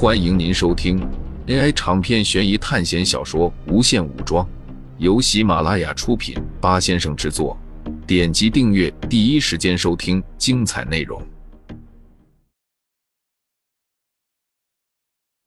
[0.00, 1.00] 欢迎您收听
[1.48, 4.46] AI 长篇悬疑探险小说《无限武装》，
[4.98, 7.58] 由喜马拉雅出品，八先生制作。
[8.06, 11.20] 点击订阅，第一时间收听精彩内容。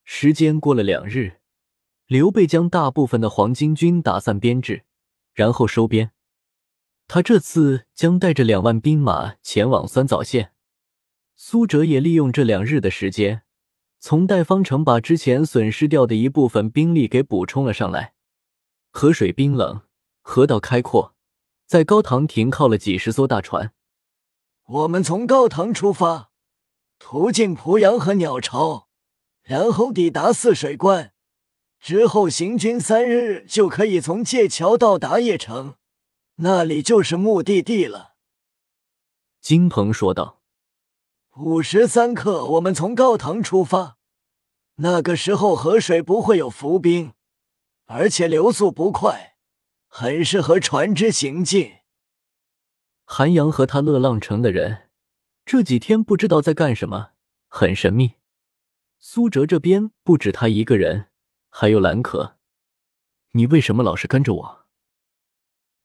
[0.04, 1.38] 时间过了两日，
[2.08, 4.84] 刘备将大部分的黄巾军打散编制，
[5.34, 6.12] 然后收编。
[7.08, 10.52] 他这次将带着两万兵马前往酸枣县。
[11.38, 13.44] 苏哲也利用这两日的时间，
[14.04, 18.16] 从代方城把之前损失掉的一部分兵力给补充了上来。
[18.90, 19.82] 河水冰冷，
[20.24, 21.14] 河道开阔，
[21.68, 23.74] 在高唐停靠了几十艘大船。
[24.66, 26.32] 我们从高唐出发，
[26.98, 28.88] 途经濮阳和鸟巢，
[29.44, 31.14] 然后抵达泗水关，
[31.80, 35.76] 之后行军三日就可以从界桥到达邺城，
[36.38, 38.16] 那里就是目的地了。
[39.40, 40.41] 金鹏说道。
[41.38, 43.98] 午时三刻，我们从高唐出发。
[44.76, 47.14] 那个时候河水不会有浮冰，
[47.86, 49.38] 而且流速不快，
[49.88, 51.78] 很适合船只行进。
[53.06, 54.90] 韩阳和他乐浪城的人
[55.46, 57.12] 这几天不知道在干什么，
[57.48, 58.16] 很神秘。
[59.00, 61.08] 苏哲这边不止他一个人，
[61.50, 62.38] 还有兰可。
[63.32, 64.66] 你为什么老是跟着我？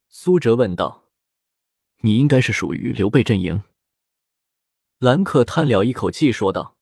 [0.09, 1.05] 苏哲问道。
[2.01, 3.63] 你应该是属于刘备阵营。
[4.99, 6.75] 兰可叹了一口气，说道：“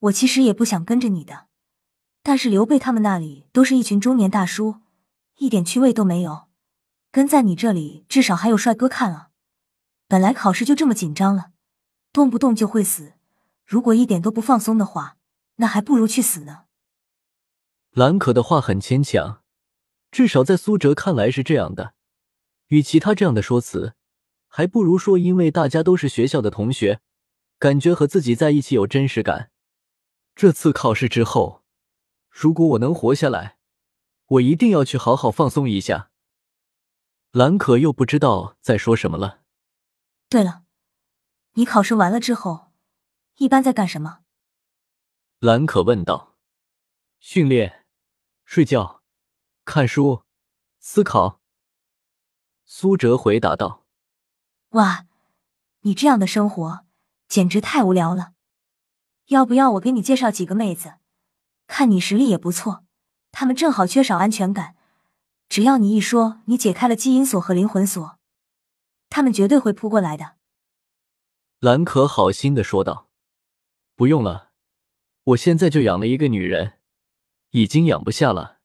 [0.00, 1.46] 我其实也不想跟着你的，
[2.22, 4.80] 但是刘备他们那里都是一群中年大叔，
[5.38, 6.48] 一点趣味都没有。
[7.10, 9.30] 跟在你这里，至少还有帅哥看啊！
[10.08, 11.52] 本来考试就这么紧张了，
[12.12, 13.14] 动不动就会死。
[13.64, 15.16] 如果一点都不放松的话，
[15.56, 16.64] 那还不如去死呢。”
[17.92, 19.40] 兰可的话很牵强，
[20.10, 21.94] 至少在苏哲看来是这样的。
[22.66, 23.94] 与其他这样的说辞，
[24.48, 27.00] 还不如说因为大家都是学校的同学。
[27.62, 29.52] 感觉和自己在一起有真实感。
[30.34, 31.62] 这次考试之后，
[32.28, 33.56] 如果我能活下来，
[34.26, 36.10] 我一定要去好好放松一下。
[37.30, 39.42] 兰可又不知道在说什么了。
[40.28, 40.64] 对了，
[41.52, 42.72] 你考试完了之后，
[43.36, 44.24] 一般在干什么？
[45.38, 46.34] 兰可问道。
[47.20, 47.86] 训练、
[48.44, 49.04] 睡觉、
[49.64, 50.24] 看书、
[50.80, 51.40] 思考。
[52.64, 53.86] 苏哲回答道。
[54.70, 55.06] 哇，
[55.82, 56.86] 你这样的生活。
[57.32, 58.34] 简直太无聊了，
[59.28, 60.96] 要不要我给你介绍几个妹子？
[61.66, 62.84] 看你实力也不错，
[63.30, 64.76] 他们正好缺少安全感。
[65.48, 68.18] 只要你一说你解开了基因锁和灵魂锁，
[69.08, 70.34] 他们绝对会扑过来的。
[71.60, 73.08] 兰可好心的说道
[73.96, 74.50] ：“不用了，
[75.24, 76.80] 我现在就养了一个女人，
[77.52, 78.58] 已经养不下了。”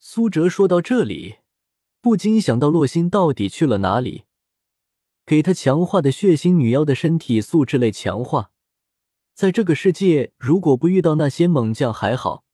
[0.00, 1.36] 苏哲说到这里，
[2.00, 4.25] 不禁想到洛心到底去了哪里。
[5.26, 8.52] 给他强化的血腥女妖的身体素质类强化，
[9.34, 12.44] 在这个世界，如果不遇到那些猛将还好，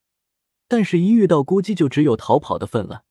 [0.67, 3.05] 但是一遇到，估计就只有逃跑的份了。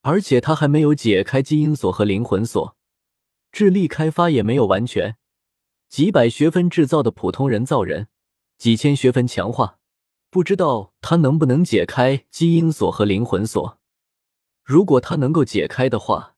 [0.00, 2.74] 而且他还没有解开基因锁和灵魂锁，
[3.52, 5.18] 智力开发也没有完全。
[5.90, 8.08] 几百学分制造的普通人造人，
[8.56, 9.78] 几千学分强化，
[10.30, 13.78] 不知道他能不能解开基因锁和灵魂锁。
[14.64, 16.36] 如果他能够解开的话。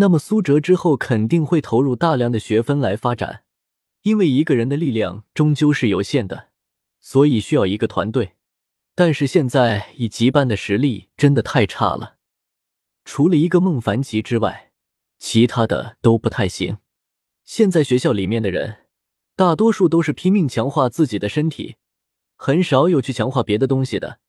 [0.00, 3.42] 那么苏哲之后肯定会投入大量的学分来发展，
[4.02, 6.50] 因为一个人的力量终究是有限的，
[7.00, 8.36] 所以需要一个团队。
[8.94, 12.16] 但是现在以吉班的实力真的太差了，
[13.04, 14.70] 除了一个孟凡奇之外，
[15.18, 16.78] 其他的都不太行。
[17.44, 18.86] 现在学校里面的人，
[19.34, 21.74] 大多数都是拼命强化自己的身体，
[22.36, 24.20] 很少有去强化别的东西的，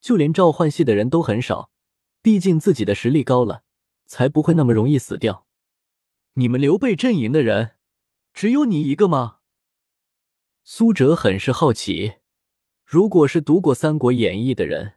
[0.00, 1.70] 就连召唤系的人都很少，
[2.22, 3.64] 毕竟自己的实力高了。
[4.06, 5.46] 才不会那么容易死掉。
[6.34, 7.76] 你们刘备阵营的人，
[8.32, 9.38] 只有你一个吗？
[10.64, 12.14] 苏哲很是好奇。
[12.84, 14.94] 如果是读过《三国演义》的人，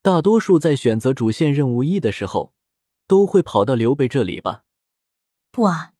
[0.00, 2.54] 大多数在选择主线任务一的时候，
[3.06, 4.64] 都会跑到刘备这里吧？
[5.50, 5.92] 不啊，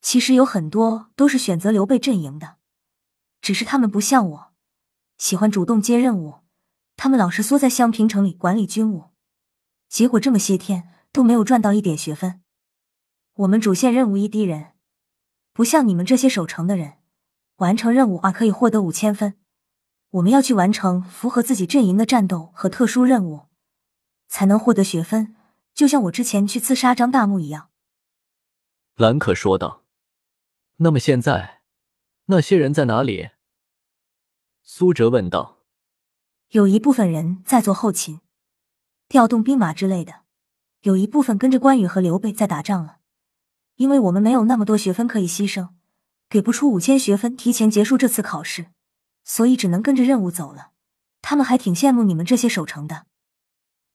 [0.00, 2.56] 其实有很多都是选择刘备阵营的，
[3.40, 4.52] 只是他们不像我，
[5.16, 6.36] 喜欢主动接任务。
[6.96, 9.10] 他们老是缩在襄平城里管理军务，
[9.88, 10.97] 结果这么些天。
[11.18, 12.42] 都没有赚到一点学分。
[13.34, 14.74] 我们主线任务一滴人，
[15.52, 16.98] 不像你们这些守城的人，
[17.56, 19.36] 完成任务啊可以获得五千分。
[20.10, 23.48] 我们要去完成符合自己阵营的战斗和特殊任务，
[24.28, 25.34] 才能获得学分。
[25.74, 27.70] 就像我之前去刺杀张大木一样。
[28.94, 29.82] 兰可说道。
[30.76, 31.62] 那么现在，
[32.26, 33.30] 那些人在哪里？
[34.62, 35.64] 苏哲问道。
[36.50, 38.20] 有一部分人在做后勤，
[39.08, 40.27] 调动兵马之类的。
[40.82, 42.98] 有一部分跟着关羽和刘备在打仗了，
[43.76, 45.70] 因为我们没有那么多学分可以牺牲，
[46.28, 48.66] 给不出五千学分提前结束这次考试，
[49.24, 50.70] 所以只能跟着任务走了。
[51.20, 53.06] 他们还挺羡慕你们这些守城的，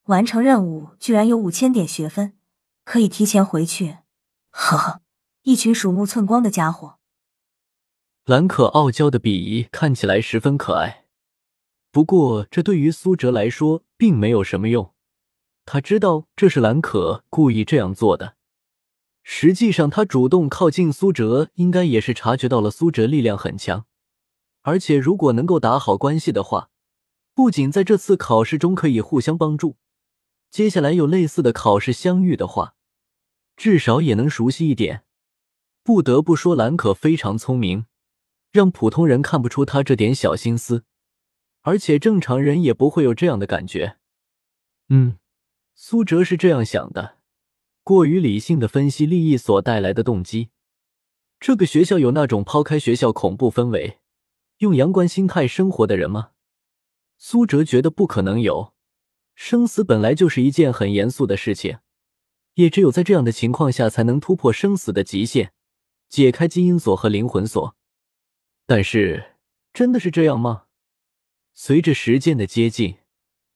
[0.06, 2.34] 完成任务居然有五千点学分，
[2.84, 3.98] 可以提前回去。
[4.52, 5.02] 呵呵，
[5.44, 7.00] 一群鼠目寸光的家伙。
[8.26, 11.06] 兰可傲娇的鄙夷看起来十分可爱，
[11.92, 14.93] 不过这对于苏哲来说并没有什么用。
[15.66, 18.36] 他知道这是兰可故意这样做的。
[19.24, 23.86] 实际上，他主动靠近苏哲，应该也是察觉到了苏哲力量很强，
[24.64, 26.70] 而且如果能够打好关系的话，
[27.34, 29.78] 不仅在这次考试中可以互相帮助，
[30.52, 32.76] 接下来有类似的考试相遇的话，
[33.56, 35.06] 至少也能熟悉一点。
[35.84, 37.86] 不得不说，兰可非常聪明，
[38.52, 40.84] 让普通人看不出他这点小心思，
[41.62, 43.96] 而且正常人也不会有这样的感觉。
[44.90, 45.18] 嗯。
[45.76, 47.18] 苏哲是这样想的，
[47.84, 50.50] 过于理性的分析利益所带来的动机。
[51.40, 54.00] 这个学校有那种抛开学校恐怖氛围，
[54.60, 56.32] 用阳光心态生活的人吗？
[57.18, 58.74] 苏哲觉得不可能有。
[59.36, 61.80] 生死本来就是一件很严肃的事情，
[62.54, 65.52] 也只有在这样的情况下，才能突破生死的极限，
[66.08, 67.76] 解开基因锁和灵魂锁。
[68.68, 69.38] 但是，
[69.74, 70.66] 真的是这样吗？
[71.56, 73.00] 随着时间的接近，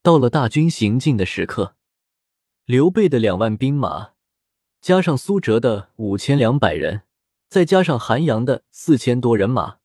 [0.02, 1.76] 到了大军行进的时刻。
[2.68, 4.10] 刘备的两万兵马，
[4.82, 7.04] 加上苏哲的五千两百人，
[7.48, 9.78] 再加上韩阳的四千多人马，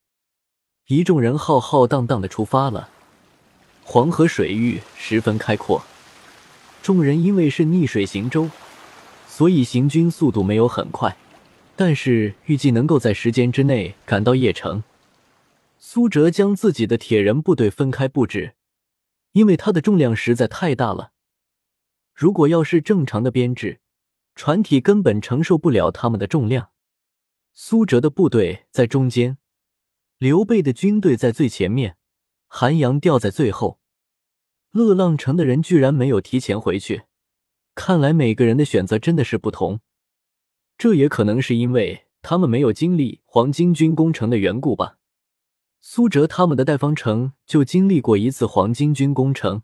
[0.87, 2.89] 一众人浩浩荡荡的出发了。
[3.85, 5.81] 黄河水域十分开阔，
[6.81, 8.49] 众人因为是逆水行舟，
[9.29, 11.15] 所以行军速度没有很快，
[11.77, 14.83] 但是预计能够在时间之内赶到邺城。
[15.79, 18.55] 苏哲将自己的铁人部队分开布置，
[19.31, 21.12] 因为他的重量实在太大了。
[22.13, 23.79] 如果要是正常的编制，
[24.35, 26.69] 船体根本承受不了他们的重量。
[27.53, 29.37] 苏哲的部队在中间，
[30.17, 31.97] 刘备的军队在最前面，
[32.47, 33.79] 韩阳掉在最后。
[34.71, 37.03] 乐浪城的人居然没有提前回去，
[37.75, 39.81] 看来每个人的选择真的是不同。
[40.77, 44.97] 这也可能是因为他们没有经历黄巾军攻城的缘故吧。
[45.79, 49.61] 苏哲他们的代方城就经历过一次黄巾军攻城。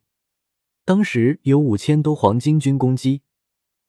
[0.89, 3.21] 当时有五千多黄巾军攻击，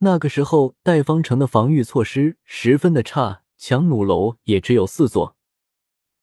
[0.00, 5.35] 那个时候代方城的防御措施十分的差，强弩楼也只有四座。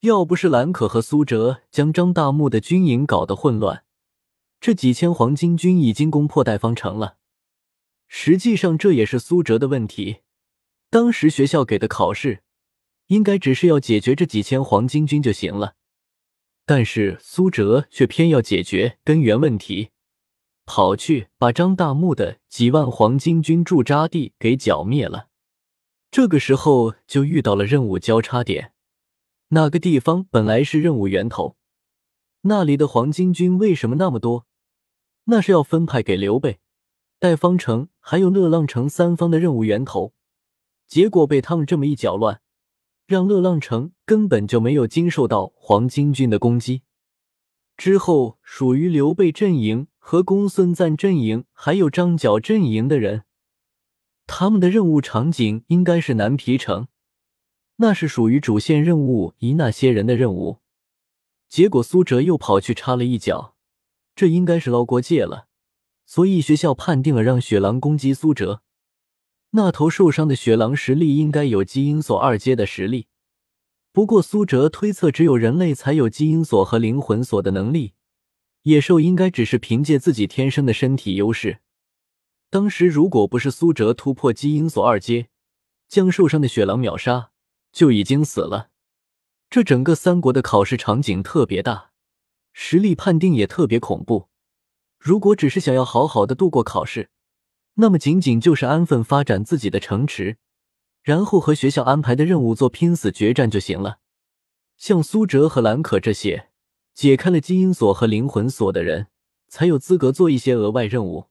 [0.01, 3.85] 要不是兰可和苏哲将张大木的军营搞得混乱，
[4.59, 7.17] 这几千黄巾军已经攻破代方城了。
[8.07, 10.17] 实际上这也是苏哲的问题，
[10.91, 12.43] 当时学校给的考试
[13.07, 15.73] 应该只是要解决这几千黄巾军就行了，
[16.67, 19.89] 但是苏哲却偏要解决根源问题。
[20.67, 25.29] 跑去把张大木的几万黄巾军驻扎地给剿灭了。
[26.11, 28.73] 这个时候就遇到了任务交叉点，
[29.47, 31.55] 那个地方本来是任务源头，
[32.41, 34.45] 那里的黄巾军为什么那么多？
[35.23, 36.59] 那是要分派给刘备、
[37.17, 40.13] 代方城还有乐浪城三方的任务源头，
[40.85, 42.41] 结果被他们这么一搅乱，
[43.05, 46.83] 让乐浪城根本就没有经受到黄巾军的攻击。
[47.77, 49.87] 之后属于刘备阵营。
[50.09, 53.23] 和公孙瓒阵营还有张角阵营的人，
[54.25, 56.87] 他们的任务场景应该是南皮城，
[57.75, 60.59] 那是属于主线任务一那些人的任务。
[61.49, 63.55] 结果苏哲又跑去插了一脚，
[64.15, 65.47] 这应该是捞过界了，
[66.05, 68.61] 所以学校判定了让雪狼攻击苏哲。
[69.49, 73.07] 那头受伤的雪狼实力应该有基因锁二阶的实力，
[73.91, 77.95] 不过苏哲推测只有人类才有基因锁和灵魂锁的能力。
[78.67, 81.59] 野兽应该只是凭借自己天生的身体优势。
[82.49, 85.29] 当时如果不是苏哲突破基因锁二阶，
[85.87, 87.31] 将受伤的雪狼秒杀，
[87.71, 88.69] 就已经死了。
[89.49, 91.91] 这整个三国的考试场景特别大，
[92.51, 94.27] 实力判定也特别恐怖。
[94.99, 97.09] 如果只是想要好好的度过考试，
[97.75, 100.35] 那么仅仅就是安分发展自己的城池，
[101.01, 103.99] 然后和学校安排的任务做拼死决战就行了。
[104.75, 106.49] 像苏哲和兰可这些。
[106.97, 109.05] 解开了基因锁和灵魂锁的人，
[109.49, 111.25] 才有资格做一些额外任务，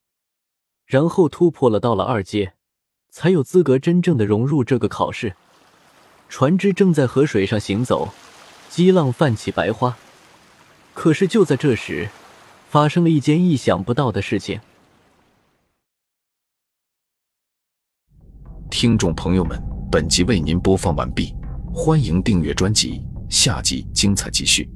[0.84, 2.54] 然后突破了到了二阶，
[3.10, 5.34] 才有资格真正的融入这个考试。
[6.28, 8.10] 船只正在河水上行走，
[8.70, 9.98] 激浪泛起白花。
[10.94, 12.08] 可是就在这时，
[12.68, 14.60] 发生了一件意想不到的事情。
[18.70, 21.34] 听众朋友们，本集为您播放完毕，
[21.74, 24.70] 欢迎订阅专辑，下集精彩继续。